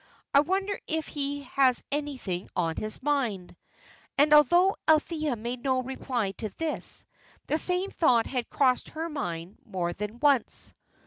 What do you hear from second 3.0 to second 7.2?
mind?" And though Althea made no reply to this,